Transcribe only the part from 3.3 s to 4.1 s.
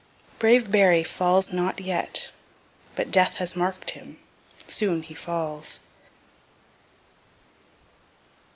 has mark'd